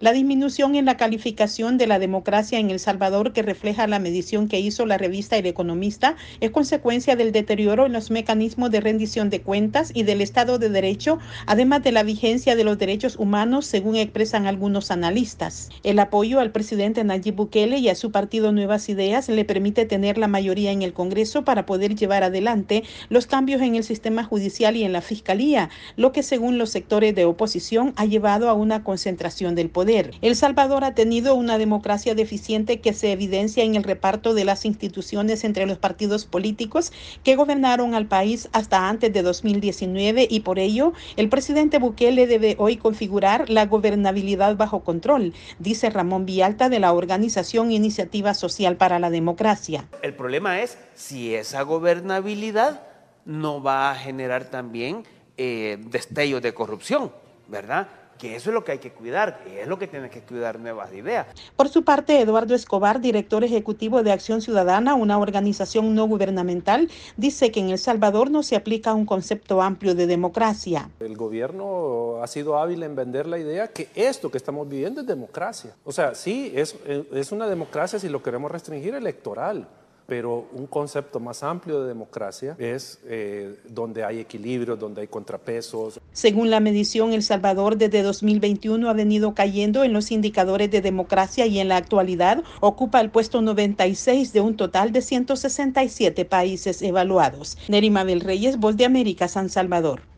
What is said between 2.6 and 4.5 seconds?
El Salvador que refleja la medición